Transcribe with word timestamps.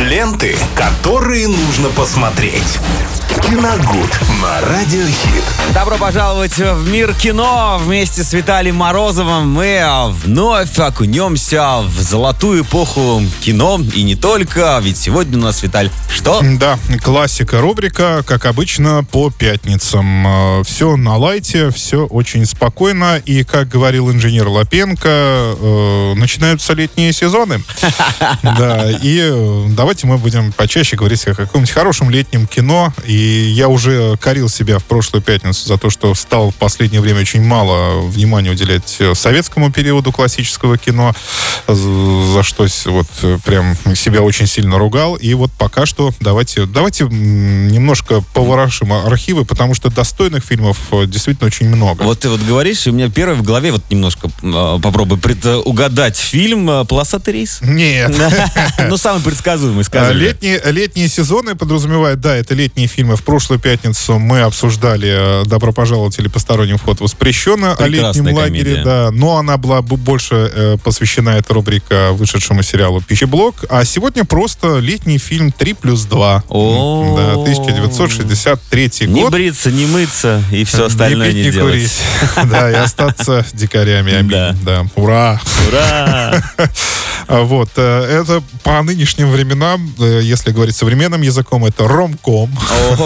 Ленты, 0.00 0.56
которые 0.74 1.46
нужно 1.46 1.90
посмотреть. 1.90 2.78
Киногуд 3.42 4.20
на 4.40 4.60
Радиохит. 4.60 5.44
Добро 5.74 5.96
пожаловать 5.98 6.56
в 6.56 6.90
мир 6.90 7.14
кино. 7.14 7.80
Вместе 7.84 8.24
с 8.24 8.32
Виталием 8.32 8.76
Морозовым 8.76 9.50
мы 9.50 9.82
вновь 10.24 10.78
окунемся 10.78 11.80
в 11.82 12.00
золотую 12.00 12.62
эпоху 12.62 13.22
кино. 13.40 13.80
И 13.94 14.02
не 14.02 14.14
только, 14.14 14.78
ведь 14.82 14.96
сегодня 14.96 15.38
у 15.38 15.42
нас, 15.42 15.62
Виталь, 15.62 15.90
что? 16.08 16.40
Да, 16.58 16.78
классика 17.02 17.60
рубрика, 17.60 18.22
как 18.26 18.46
обычно, 18.46 19.04
по 19.04 19.30
пятницам. 19.30 20.62
Все 20.64 20.96
на 20.96 21.16
лайте, 21.16 21.70
все 21.70 22.06
очень 22.06 22.46
спокойно. 22.46 23.18
И, 23.24 23.44
как 23.44 23.68
говорил 23.68 24.10
инженер 24.10 24.48
Лапенко, 24.48 25.08
э, 25.08 26.14
начинаются 26.14 26.72
летние 26.72 27.12
сезоны. 27.12 27.62
Да, 28.42 28.90
и 28.90 29.20
э, 29.22 29.66
давайте 29.90 30.06
мы 30.06 30.18
будем 30.18 30.52
почаще 30.52 30.94
говорить 30.94 31.26
о 31.26 31.34
каком-нибудь 31.34 31.72
хорошем 31.72 32.10
летнем 32.10 32.46
кино. 32.46 32.94
И 33.06 33.12
я 33.12 33.66
уже 33.66 34.16
корил 34.18 34.48
себя 34.48 34.78
в 34.78 34.84
прошлую 34.84 35.20
пятницу 35.20 35.66
за 35.66 35.78
то, 35.78 35.90
что 35.90 36.14
стал 36.14 36.52
в 36.52 36.54
последнее 36.54 37.00
время 37.00 37.22
очень 37.22 37.42
мало 37.42 38.00
внимания 38.02 38.52
уделять 38.52 38.98
э, 39.00 39.16
советскому 39.16 39.72
периоду 39.72 40.12
классического 40.12 40.78
кино, 40.78 41.12
за 41.66 42.44
что 42.44 42.68
вот 42.86 43.42
прям 43.44 43.76
себя 43.96 44.22
очень 44.22 44.46
сильно 44.46 44.78
ругал. 44.78 45.16
И 45.16 45.34
вот 45.34 45.50
пока 45.58 45.86
что 45.86 46.12
давайте, 46.20 46.66
давайте 46.66 47.06
немножко 47.06 48.22
поворошим 48.32 48.92
архивы, 48.92 49.44
потому 49.44 49.74
что 49.74 49.90
достойных 49.90 50.44
фильмов 50.44 50.78
действительно 51.06 51.48
очень 51.48 51.68
много. 51.68 52.04
Вот 52.04 52.20
ты 52.20 52.28
вот 52.28 52.40
говоришь, 52.42 52.86
и 52.86 52.90
у 52.90 52.92
меня 52.92 53.10
первый 53.10 53.34
в 53.34 53.42
голове 53.42 53.72
вот 53.72 53.82
немножко 53.90 54.28
э, 54.40 54.78
попробуй 54.80 55.18
предугадать 55.18 56.16
фильм 56.16 56.86
«Полосатый 56.86 57.34
рейс». 57.34 57.58
Нет. 57.60 58.14
Ну, 58.88 58.96
самый 58.96 59.22
предсказуемый, 59.22 59.79
А, 59.80 59.84
скажем. 59.84 60.16
Летние, 60.16 60.60
летние 60.66 61.08
сезоны 61.08 61.54
подразумевают, 61.54 62.20
да, 62.20 62.36
это 62.36 62.54
летние 62.54 62.86
фильмы. 62.88 63.16
В 63.16 63.22
прошлую 63.22 63.58
пятницу 63.60 64.18
мы 64.18 64.40
обсуждали 64.42 65.42
э, 65.42 65.44
«Добро 65.46 65.72
пожаловать» 65.72 66.18
или 66.18 66.28
«Посторонним 66.28 66.78
вход 66.78 67.00
воспрещено» 67.00 67.76
о 67.78 67.86
летнем 67.86 68.24
Прекрасная 68.24 68.34
лагере, 68.34 68.62
комедия. 68.64 68.84
да. 68.84 69.10
Но 69.12 69.36
она 69.38 69.56
была 69.56 69.82
больше 69.82 70.50
э, 70.54 70.76
посвящена, 70.82 71.30
эта 71.30 71.54
рубрика, 71.54 72.10
вышедшему 72.12 72.62
сериалу 72.62 73.00
«Пищеблок». 73.00 73.64
А 73.68 73.84
сегодня 73.84 74.24
просто 74.24 74.78
летний 74.78 75.18
фильм 75.18 75.52
«3 75.56 75.76
плюс 75.80 76.06
2». 76.06 76.42
О. 76.48 77.14
Да, 77.16 77.32
1963 77.42 79.06
Не 79.08 79.22
год. 79.22 79.32
бриться, 79.32 79.70
не 79.70 79.86
мыться 79.86 80.42
и 80.50 80.64
все 80.64 80.86
остальное 80.86 81.32
не 81.32 81.34
не 81.40 81.44
пить, 81.44 81.46
не 81.46 81.58
делать. 81.58 81.72
курить. 81.74 81.92
Да, 82.50 82.70
и 82.70 82.74
остаться 82.74 83.44
дикарями. 83.52 84.12
Аминь. 84.14 84.58
Да. 84.64 84.86
Ура! 84.96 85.40
Ура! 85.68 86.42
А 87.28 87.40
Вот, 87.50 87.68
э, 87.76 88.20
это 88.22 88.42
по 88.64 88.82
нынешним 88.82 89.30
временам, 89.30 89.69
э, 89.98 90.20
если 90.22 90.50
говорить 90.52 90.76
современным 90.76 91.22
языком, 91.22 91.64
это 91.64 91.86
ромком, 91.86 92.50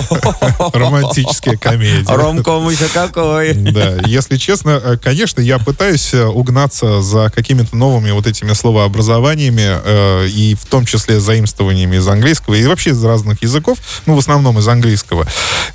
романтическая 0.73 1.57
комедия. 1.57 2.05
Ромком 2.07 2.69
еще 2.69 2.89
какой. 2.89 3.55
Да, 3.55 3.97
если 4.07 4.37
честно, 4.37 4.81
э, 4.83 4.97
конечно, 5.03 5.41
я 5.41 5.59
пытаюсь 5.59 6.15
э, 6.15 6.25
угнаться 6.25 7.03
за 7.03 7.31
какими-то 7.35 7.77
новыми 7.77 8.11
вот 8.11 8.27
этими 8.27 8.53
словообразованиями, 8.53 10.29
и 10.29 10.55
в 10.55 10.67
том 10.67 10.85
числе 10.87 11.21
заимствованиями 11.21 11.97
из 11.97 12.07
английского, 12.09 12.55
и 12.55 12.65
вообще 12.67 12.91
из 12.91 13.05
разных 13.05 13.43
языков, 13.43 13.79
ну, 14.07 14.15
в 14.15 14.19
основном 14.19 14.59
из 14.59 14.69
английского. 14.69 15.27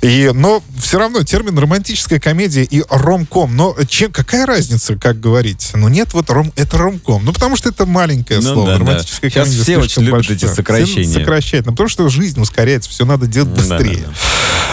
И, 0.02 0.30
но 0.34 0.62
все 0.78 0.98
равно 0.98 1.22
термин 1.22 1.58
романтическая 1.58 2.18
комедия 2.20 2.64
и 2.64 2.82
ромком, 2.88 3.56
но 3.56 3.76
чем, 3.88 4.12
какая 4.12 4.46
разница, 4.46 4.96
как 4.96 5.20
говорить? 5.20 5.70
Ну, 5.74 5.88
нет, 5.88 6.12
вот 6.14 6.30
ром, 6.30 6.52
это 6.56 6.78
ромком. 6.78 7.24
Ну, 7.24 7.32
потому 7.32 7.56
что 7.56 7.68
это 7.68 7.86
маленькое 7.86 8.40
Ну 8.40 8.52
слово. 8.54 8.66
да, 8.66 8.72
да. 8.72 8.78
Романтическая 8.80 9.30
Сейчас 9.30 9.48
комедия 9.48 9.62
все 9.62 9.78
очень 9.78 10.02
любят 10.02 10.14
большое. 10.18 10.36
эти 10.36 10.46
Все 10.84 10.94
сокращения. 10.94 11.18
сокращают. 11.20 11.66
Ну, 11.66 11.72
потому 11.72 11.88
что 11.88 12.08
жизнь 12.08 12.40
ускоряется, 12.40 12.90
все 12.90 13.04
надо 13.04 13.26
делать 13.26 13.52
Да, 13.54 13.62
да, 13.62 13.76
быстрее. 13.78 14.08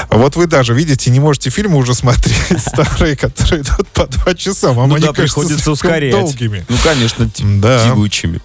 Вот 0.09 0.35
вы 0.35 0.47
даже, 0.47 0.73
видите, 0.73 1.09
не 1.11 1.19
можете 1.19 1.49
фильмы 1.49 1.77
уже 1.77 1.93
смотреть 1.93 2.37
старые, 2.59 3.15
которые 3.15 3.61
идут 3.63 3.87
по 3.89 4.07
два 4.07 4.33
часа. 4.35 4.71
Вам 4.73 4.89
Ну 4.89 4.95
они 4.95 5.05
да, 5.07 5.13
кажутся 5.13 5.35
приходится 5.41 5.71
ускорять. 5.71 6.11
долгими. 6.11 6.65
Ну, 6.69 6.77
конечно, 6.83 7.29
Да. 7.61 7.83
тягучими. 7.85 8.39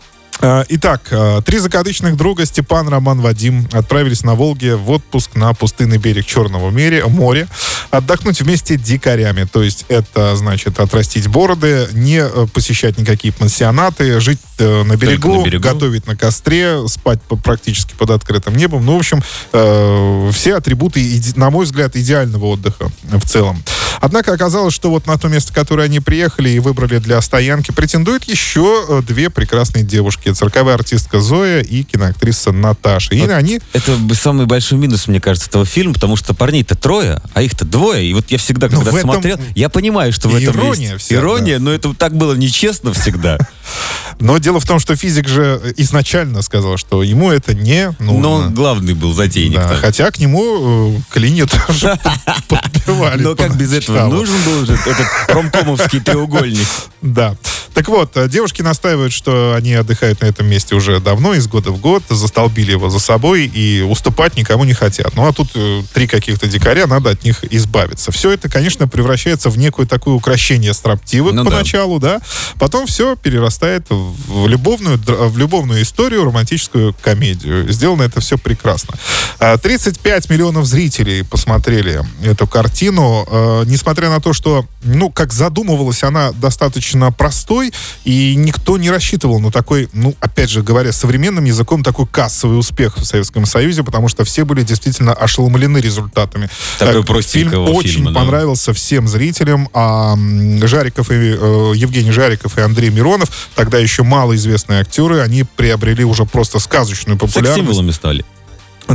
А, 0.44 0.64
Итак, 0.68 1.02
а, 1.12 1.40
три 1.40 1.58
закадычных 1.58 2.16
друга 2.16 2.44
Степан, 2.46 2.88
Роман, 2.88 3.20
Вадим 3.20 3.68
отправились 3.70 4.24
на 4.24 4.34
Волге 4.34 4.74
в 4.74 4.90
отпуск 4.90 5.36
на 5.36 5.54
пустынный 5.54 5.98
берег 5.98 6.26
Черного 6.26 6.70
моря, 6.70 7.46
отдохнуть 7.90 8.40
вместе 8.40 8.76
дикарями. 8.76 9.44
То 9.44 9.62
есть 9.62 9.84
это 9.88 10.34
значит 10.34 10.80
отрастить 10.80 11.28
бороды, 11.28 11.86
не 11.92 12.18
э, 12.18 12.46
посещать 12.52 12.98
никакие 12.98 13.32
пансионаты, 13.32 14.18
жить 14.18 14.40
э, 14.58 14.82
на 14.82 14.96
берегу, 14.96 15.42
на 15.42 15.44
берегу. 15.44 15.62
готовить 15.62 16.08
на 16.08 16.16
костре, 16.16 16.88
спать 16.88 17.20
практически 17.44 17.94
под 17.94 18.10
открытым 18.10 18.56
небом. 18.56 18.84
Ну, 18.84 18.96
в 18.96 18.98
общем, 18.98 19.22
э, 19.52 20.30
все 20.32 20.56
атрибуты, 20.56 21.22
на 21.36 21.50
мой 21.50 21.66
взгляд, 21.66 21.94
идеального 21.94 22.46
отдыха 22.46 22.90
в 23.04 23.24
целом. 23.28 23.62
Однако 24.02 24.32
оказалось, 24.32 24.74
что 24.74 24.90
вот 24.90 25.06
на 25.06 25.16
то 25.16 25.28
место, 25.28 25.52
которое 25.52 25.84
они 25.84 26.00
приехали 26.00 26.50
и 26.50 26.58
выбрали 26.58 26.98
для 26.98 27.22
стоянки, 27.22 27.70
претендуют 27.70 28.24
еще 28.24 28.84
э, 28.88 29.00
две 29.06 29.30
прекрасные 29.30 29.84
девушки. 29.84 30.32
Цирковая 30.32 30.74
артистка 30.74 31.20
Зоя 31.20 31.60
и 31.60 31.84
киноактриса 31.84 32.50
Наташа. 32.50 33.14
И 33.14 33.20
Вот 33.20 33.30
они... 33.30 33.60
Это 33.72 33.96
самый 34.14 34.46
большой 34.46 34.78
минус, 34.78 35.06
мне 35.06 35.20
кажется, 35.20 35.48
этого 35.48 35.64
фильма, 35.64 35.94
потому 35.94 36.16
что 36.16 36.34
парней-то 36.34 36.74
трое, 36.74 37.22
а 37.32 37.42
их-то 37.42 37.64
двое. 37.64 38.04
И 38.04 38.12
вот 38.12 38.28
я 38.32 38.38
всегда, 38.38 38.66
Ну, 38.68 38.78
когда 38.78 38.90
этом 38.90 39.12
смотрел, 39.12 39.38
я 39.54 39.68
понимаю, 39.68 40.12
что 40.12 40.28
в 40.28 40.34
этом 40.34 40.52
ирония 40.52 40.94
есть 40.94 41.04
вся, 41.04 41.14
ирония, 41.14 41.60
но 41.60 41.70
это 41.70 41.94
так 41.94 42.16
было 42.16 42.34
нечестно 42.34 42.92
всегда. 42.92 43.38
Но 44.18 44.38
дело 44.38 44.60
в 44.60 44.66
том, 44.66 44.78
что 44.78 44.96
физик 44.96 45.28
же 45.28 45.60
изначально 45.76 46.42
сказал, 46.42 46.76
что 46.76 47.02
ему 47.02 47.30
это 47.30 47.54
не 47.54 47.94
нужно. 47.98 48.18
Но 48.20 48.32
он 48.32 48.54
главный 48.54 48.94
был 48.94 49.14
затейник. 49.14 49.56
Да, 49.56 49.76
хотя 49.76 50.10
к 50.10 50.18
нему 50.18 50.96
э, 50.96 51.00
к 51.08 51.16
линии 51.18 51.44
тоже 51.44 51.98
подбивали. 52.48 53.22
Но 53.22 53.36
как 53.36 53.56
без 53.56 53.72
этого 53.72 53.91
нужен 54.08 54.42
был 54.44 54.62
этот 54.64 55.06
ромкомовский 55.28 56.00
треугольник? 56.00 56.66
Да. 57.02 57.36
Так 57.74 57.88
вот, 57.88 58.16
э, 58.16 58.28
девушки 58.28 58.60
настаивают, 58.60 59.12
что 59.12 59.54
они 59.56 59.72
отдыхают 59.74 60.20
на 60.20 60.26
этом 60.26 60.46
месте 60.46 60.74
уже 60.74 61.00
давно, 61.00 61.34
из 61.34 61.46
года 61.48 61.70
в 61.70 61.80
год, 61.80 62.02
застолбили 62.08 62.72
его 62.72 62.90
за 62.90 62.98
собой 62.98 63.46
и 63.46 63.80
уступать 63.80 64.36
никому 64.36 64.64
не 64.64 64.74
хотят. 64.74 65.14
Ну 65.14 65.26
а 65.26 65.32
тут 65.32 65.50
э, 65.54 65.82
три 65.94 66.06
каких-то 66.06 66.46
дикаря, 66.46 66.86
надо 66.86 67.10
от 67.10 67.24
них 67.24 67.44
избавиться. 67.50 68.12
Все 68.12 68.30
это, 68.32 68.50
конечно, 68.50 68.88
превращается 68.88 69.48
в 69.48 69.56
некое 69.56 69.86
такое 69.86 70.14
украшение 70.14 70.74
строптивых 70.74 71.32
Ну 71.32 71.44
да. 71.44 71.50
поначалу, 71.50 71.98
да. 71.98 72.20
Потом 72.58 72.86
все 72.86 73.16
перерастает 73.16 73.86
в 73.88 74.46
любовную, 74.46 74.98
в 74.98 75.38
любовную 75.38 75.82
историю, 75.82 76.24
романтическую 76.24 76.94
комедию. 77.00 77.72
Сделано 77.72 78.02
это 78.02 78.20
все 78.20 78.36
прекрасно. 78.36 78.94
А, 79.38 79.56
35 79.56 80.28
миллионов 80.28 80.66
зрителей 80.66 81.24
посмотрели 81.24 82.02
эту 82.22 82.46
картину. 82.46 83.26
Э, 83.30 83.64
Несмотря 83.66 84.10
на 84.10 84.20
то, 84.20 84.32
что, 84.34 84.66
ну, 84.82 85.10
как 85.10 85.32
задумывалась 85.32 86.02
она 86.02 86.32
достаточно 86.32 86.91
простой, 87.10 87.72
и 88.04 88.34
никто 88.36 88.78
не 88.78 88.90
рассчитывал 88.90 89.40
на 89.40 89.50
такой, 89.50 89.88
ну, 89.92 90.14
опять 90.20 90.50
же 90.50 90.62
говоря, 90.62 90.92
современным 90.92 91.44
языком, 91.44 91.82
такой 91.82 92.06
кассовый 92.06 92.58
успех 92.58 92.96
в 92.98 93.04
Советском 93.04 93.46
Союзе, 93.46 93.82
потому 93.82 94.08
что 94.08 94.24
все 94.24 94.44
были 94.44 94.62
действительно 94.62 95.12
ошеломлены 95.12 95.78
результатами. 95.78 96.48
Такой 96.78 97.04
простенького 97.04 97.66
Фильм 97.66 97.76
очень 97.76 97.90
фильма, 97.90 98.12
да. 98.12 98.20
понравился 98.20 98.72
всем 98.72 99.08
зрителям, 99.08 99.68
а 99.72 100.16
Жариков 100.62 101.10
и 101.10 101.14
э, 101.14 101.72
Евгений 101.74 102.12
Жариков 102.12 102.58
и 102.58 102.60
Андрей 102.60 102.90
Миронов, 102.90 103.28
тогда 103.54 103.78
еще 103.78 104.02
малоизвестные 104.02 104.80
актеры, 104.80 105.20
они 105.20 105.44
приобрели 105.44 106.04
уже 106.04 106.24
просто 106.24 106.58
сказочную 106.58 107.18
популярность. 107.18 107.54
Секс-символами 107.54 107.90
стали. 107.90 108.24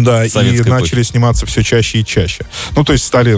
Да, 0.04 0.26
и 0.26 0.30
советской 0.30 0.70
начали 0.70 1.04
сниматься 1.04 1.46
все 1.46 1.64
чаще 1.64 2.00
и 2.00 2.06
чаще. 2.06 2.46
Ну, 2.76 2.84
то 2.84 2.94
есть 2.94 3.06
стали... 3.06 3.38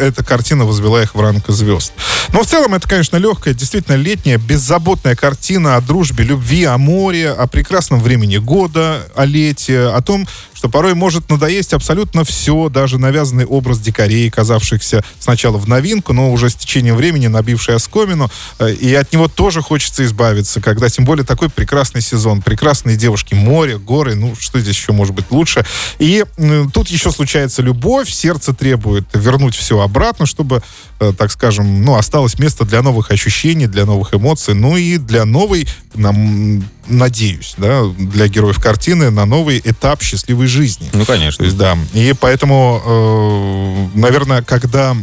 Эта 0.00 0.24
картина 0.24 0.64
возвела 0.64 1.02
их 1.02 1.14
в 1.14 1.20
ранг 1.20 1.44
звезд. 1.48 1.92
Но 2.32 2.42
в 2.42 2.46
целом 2.46 2.74
это, 2.74 2.88
конечно, 2.88 3.16
легкая, 3.16 3.54
действительно 3.54 3.96
летняя, 3.96 4.38
беззаботная 4.38 5.14
картина 5.14 5.76
о 5.76 5.80
дружбе, 5.80 6.24
любви, 6.24 6.64
о 6.64 6.78
море, 6.78 7.30
о 7.30 7.46
прекрасном 7.46 8.00
времени 8.00 8.36
года, 8.36 9.06
о 9.14 9.24
лете, 9.24 9.80
о 9.80 10.00
том, 10.00 10.26
что 10.58 10.68
порой 10.68 10.94
может 10.94 11.30
надоесть 11.30 11.72
абсолютно 11.72 12.24
все, 12.24 12.68
даже 12.68 12.98
навязанный 12.98 13.44
образ 13.44 13.78
дикарей, 13.78 14.28
казавшихся 14.28 15.04
сначала 15.20 15.56
в 15.56 15.68
новинку, 15.68 16.12
но 16.12 16.32
уже 16.32 16.50
с 16.50 16.56
течением 16.56 16.96
времени 16.96 17.28
набивший 17.28 17.76
оскомину, 17.76 18.28
э, 18.58 18.72
и 18.72 18.92
от 18.94 19.12
него 19.12 19.28
тоже 19.28 19.62
хочется 19.62 20.04
избавиться, 20.04 20.60
когда 20.60 20.88
тем 20.88 21.04
более 21.04 21.24
такой 21.24 21.48
прекрасный 21.48 22.00
сезон, 22.00 22.42
прекрасные 22.42 22.96
девушки, 22.96 23.34
море, 23.34 23.78
горы, 23.78 24.16
ну 24.16 24.34
что 24.36 24.58
здесь 24.58 24.74
еще 24.74 24.90
может 24.90 25.14
быть 25.14 25.30
лучше. 25.30 25.64
И 25.98 26.24
тут 26.72 26.88
еще 26.88 27.10
случается 27.10 27.62
любовь, 27.62 28.10
сердце 28.10 28.54
требует 28.54 29.04
вернуть 29.14 29.56
все 29.56 29.80
обратно, 29.80 30.26
чтобы, 30.26 30.62
э, 31.00 31.12
так 31.16 31.32
скажем, 31.32 31.82
ну 31.82 31.96
осталось 31.96 32.38
место 32.38 32.64
для 32.64 32.82
новых 32.82 33.10
ощущений, 33.10 33.66
для 33.66 33.84
новых 33.84 34.14
эмоций, 34.14 34.54
ну 34.54 34.76
и 34.76 34.98
для 34.98 35.24
новой, 35.24 35.68
нам, 35.94 36.64
надеюсь, 36.86 37.54
да, 37.56 37.84
для 37.98 38.28
героев 38.28 38.60
картины 38.60 39.10
на 39.10 39.24
новый 39.24 39.60
этап 39.64 40.02
счастливой 40.02 40.46
жизни. 40.46 40.88
Ну, 40.92 41.00
То 41.00 41.12
конечно. 41.12 41.44
есть, 41.44 41.56
да. 41.56 41.76
И 41.94 42.14
поэтому, 42.18 43.90
э, 43.94 43.98
наверное, 43.98 44.42
когда 44.42 44.96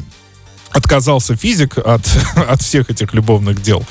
отказался 0.76 1.36
физик 1.36 1.78
от, 1.78 2.06
от 2.36 2.62
всех 2.62 2.90
этих 2.90 3.14
любовных 3.14 3.62
дел. 3.62 3.84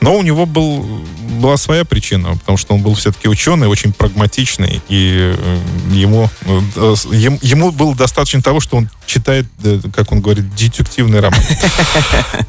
Но 0.00 0.16
у 0.16 0.22
него 0.22 0.46
был, 0.46 0.86
была 1.28 1.56
своя 1.56 1.84
причина, 1.84 2.36
потому 2.36 2.58
что 2.58 2.74
он 2.74 2.82
был 2.82 2.94
все-таки 2.94 3.28
ученый, 3.28 3.68
очень 3.68 3.92
прагматичный, 3.92 4.82
и 4.88 5.34
э, 5.36 5.58
ему, 5.92 6.30
э, 6.44 6.94
ему 7.42 7.72
было 7.72 7.94
достаточно 7.94 8.42
того, 8.42 8.60
что 8.60 8.76
он 8.76 8.88
читает, 9.06 9.46
э, 9.64 9.80
как 9.94 10.12
он 10.12 10.20
говорит, 10.20 10.54
детективный 10.54 11.20
роман. 11.20 11.40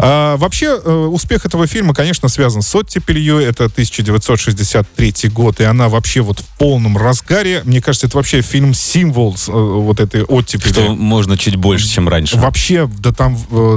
А, 0.01 0.37
вообще, 0.37 0.75
успех 0.75 1.45
этого 1.45 1.67
фильма, 1.67 1.93
конечно, 1.93 2.29
связан 2.29 2.61
с 2.61 2.73
оттепелью. 2.73 3.37
Это 3.39 3.65
1963 3.65 5.29
год, 5.29 5.59
и 5.59 5.63
она 5.63 5.89
вообще 5.89 6.21
вот 6.21 6.39
в 6.39 6.57
полном 6.57 6.97
разгаре. 6.97 7.61
Мне 7.65 7.81
кажется, 7.81 8.07
это 8.07 8.17
вообще 8.17 8.41
фильм-символ 8.41 9.35
вот 9.47 9.99
этой 9.99 10.23
оттепели. 10.23 10.71
Что 10.71 10.95
можно 10.95 11.37
чуть 11.37 11.57
больше, 11.57 11.87
чем 11.87 12.07
раньше. 12.07 12.37
Вообще, 12.37 12.89
да 12.99 13.11
там 13.11 13.35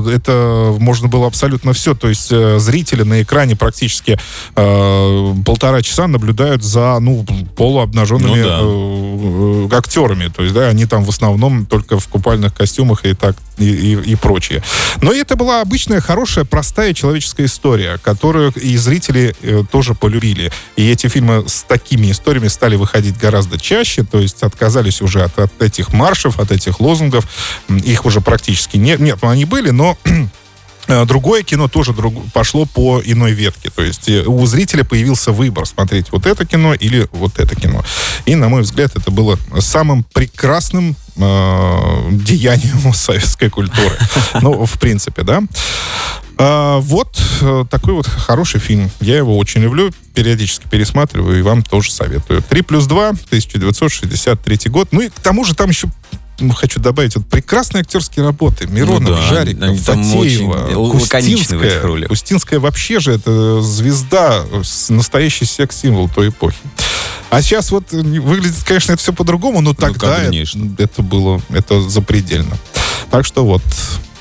это 0.08 0.74
можно 0.78 1.08
было 1.08 1.26
абсолютно 1.26 1.72
все. 1.72 1.94
То 1.94 2.08
есть 2.08 2.28
э, 2.30 2.58
зрители 2.58 3.02
на 3.02 3.22
экране 3.22 3.56
практически 3.56 4.18
э, 4.56 4.91
полтора 5.44 5.82
часа 5.82 6.06
наблюдают 6.06 6.62
за 6.62 6.98
ну, 7.00 7.24
полуобнаженными 7.56 8.40
ну, 8.40 9.68
да. 9.68 9.74
э, 9.74 9.78
актерами. 9.78 10.28
То 10.28 10.42
есть, 10.42 10.54
да, 10.54 10.68
они 10.68 10.86
там 10.86 11.04
в 11.04 11.08
основном 11.08 11.66
только 11.66 11.98
в 11.98 12.08
купальных 12.08 12.54
костюмах 12.54 13.04
и 13.04 13.14
так 13.14 13.36
и, 13.58 13.64
и, 13.64 14.12
и 14.12 14.14
прочее. 14.16 14.62
Но 15.00 15.12
это 15.12 15.36
была 15.36 15.60
обычная, 15.60 16.00
хорошая, 16.00 16.44
простая 16.44 16.94
человеческая 16.94 17.46
история, 17.46 17.98
которую 18.02 18.52
и 18.52 18.76
зрители 18.76 19.34
э, 19.42 19.62
тоже 19.70 19.94
полюбили. 19.94 20.50
И 20.76 20.88
эти 20.90 21.06
фильмы 21.08 21.44
с 21.46 21.62
такими 21.62 22.10
историями 22.10 22.48
стали 22.48 22.76
выходить 22.76 23.18
гораздо 23.18 23.58
чаще, 23.58 24.02
то 24.04 24.18
есть 24.18 24.42
отказались 24.42 25.02
уже 25.02 25.22
от, 25.22 25.38
от 25.38 25.62
этих 25.62 25.92
маршев, 25.92 26.38
от 26.38 26.50
этих 26.50 26.80
лозунгов. 26.80 27.26
Их 27.68 28.04
уже 28.04 28.20
практически 28.20 28.76
нет. 28.76 29.00
Нет, 29.00 29.18
ну, 29.22 29.28
они 29.28 29.44
были, 29.44 29.70
но 29.70 29.96
Э, 30.04 30.26
другое 30.88 31.42
кино 31.42 31.68
тоже 31.68 31.92
друг, 31.92 32.14
пошло 32.32 32.66
по 32.66 33.00
иной 33.04 33.32
ветке. 33.32 33.70
То 33.70 33.82
есть 33.82 34.08
э, 34.08 34.24
у 34.24 34.44
зрителя 34.46 34.84
появился 34.84 35.32
выбор, 35.32 35.66
смотреть 35.66 36.10
вот 36.12 36.26
это 36.26 36.44
кино 36.44 36.74
или 36.74 37.08
вот 37.12 37.38
это 37.38 37.54
кино. 37.54 37.84
И, 38.26 38.34
на 38.34 38.48
мой 38.48 38.62
взгляд, 38.62 38.92
это 38.94 39.10
было 39.10 39.38
самым 39.58 40.04
прекрасным 40.04 40.96
э, 41.16 42.08
деянием 42.10 42.92
советской 42.94 43.50
культуры. 43.50 43.96
Ну, 44.40 44.66
в 44.66 44.78
принципе, 44.78 45.22
да. 45.22 45.42
А, 46.38 46.78
вот 46.78 47.20
э, 47.40 47.64
такой 47.70 47.94
вот 47.94 48.06
хороший 48.06 48.58
фильм. 48.58 48.90
Я 49.00 49.16
его 49.16 49.38
очень 49.38 49.60
люблю, 49.60 49.90
периодически 50.14 50.66
пересматриваю 50.68 51.38
и 51.38 51.42
вам 51.42 51.62
тоже 51.62 51.92
советую. 51.92 52.42
3 52.42 52.62
плюс 52.62 52.86
2, 52.86 53.08
1963 53.10 54.58
год. 54.66 54.88
Ну 54.90 55.02
и 55.02 55.08
к 55.08 55.20
тому 55.20 55.44
же 55.44 55.54
там 55.54 55.70
еще 55.70 55.88
хочу 56.50 56.80
добавить, 56.80 57.16
вот 57.16 57.26
прекрасные 57.26 57.82
актерские 57.82 58.24
работы. 58.24 58.66
Миронов, 58.66 59.02
ну, 59.02 59.16
да, 59.16 59.22
Жариков, 59.22 59.78
Фатеева, 59.80 60.90
Кустинская. 60.90 62.08
Кустинская 62.08 62.60
вообще 62.60 63.00
же 63.00 63.12
это 63.12 63.60
звезда, 63.62 64.44
настоящий 64.88 65.44
секс-символ 65.44 66.08
той 66.08 66.28
эпохи. 66.30 66.58
А 67.30 67.40
сейчас 67.40 67.70
вот 67.70 67.92
выглядит, 67.92 68.62
конечно, 68.64 68.92
это 68.92 69.00
все 69.00 69.12
по-другому, 69.12 69.60
но 69.60 69.70
ну, 69.70 69.74
тогда 69.74 70.22
это, 70.22 70.58
это 70.78 71.02
было, 71.02 71.40
это 71.50 71.80
запредельно. 71.88 72.58
Так 73.10 73.24
что 73.24 73.44
вот, 73.44 73.62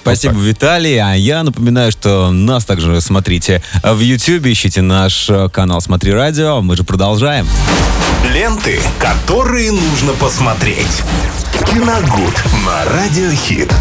Спасибо, 0.02 0.34
вот 0.34 0.44
Виталий. 0.44 0.98
А 0.98 1.14
я 1.14 1.44
напоминаю, 1.44 1.92
что 1.92 2.32
нас 2.32 2.66
также 2.66 3.00
смотрите 3.02 3.62
в 3.84 4.00
YouTube, 4.00 4.48
ищите 4.48 4.82
наш 4.82 5.30
канал 5.52 5.82
«Смотри 5.82 6.12
радио». 6.12 6.62
Мы 6.62 6.76
же 6.76 6.84
продолжаем. 6.84 7.48
Ленты, 8.34 8.80
которые 9.00 9.72
нужно 9.72 10.14
посмотреть. 10.14 11.04
Киногуд 11.66 12.44
на 12.66 12.86
Радиохит. 12.86 13.72